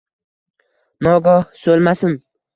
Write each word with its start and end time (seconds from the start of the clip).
Nagoh 1.09 1.45
so‘lmasin. 1.61 2.19